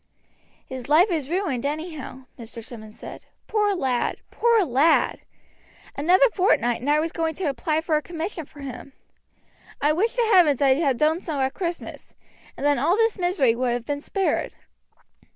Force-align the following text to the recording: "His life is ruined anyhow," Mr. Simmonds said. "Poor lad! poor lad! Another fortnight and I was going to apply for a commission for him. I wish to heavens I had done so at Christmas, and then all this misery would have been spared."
"His 0.65 0.89
life 0.89 1.11
is 1.11 1.29
ruined 1.29 1.63
anyhow," 1.63 2.25
Mr. 2.39 2.63
Simmonds 2.63 2.97
said. 2.97 3.25
"Poor 3.45 3.75
lad! 3.75 4.17
poor 4.31 4.65
lad! 4.65 5.19
Another 5.95 6.27
fortnight 6.33 6.81
and 6.81 6.89
I 6.89 6.99
was 6.99 7.11
going 7.11 7.35
to 7.35 7.43
apply 7.43 7.81
for 7.81 7.95
a 7.97 8.01
commission 8.01 8.45
for 8.47 8.61
him. 8.61 8.93
I 9.79 9.93
wish 9.93 10.15
to 10.15 10.27
heavens 10.33 10.59
I 10.59 10.73
had 10.73 10.97
done 10.97 11.19
so 11.19 11.39
at 11.41 11.53
Christmas, 11.53 12.15
and 12.57 12.65
then 12.65 12.79
all 12.79 12.97
this 12.97 13.19
misery 13.19 13.55
would 13.55 13.73
have 13.73 13.85
been 13.85 14.01
spared." 14.01 14.55